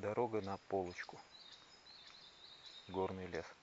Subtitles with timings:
[0.00, 1.20] дорога на полочку.
[2.88, 3.59] Горный лес.